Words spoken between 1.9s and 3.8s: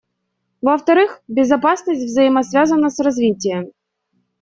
взаимосвязана с развитием.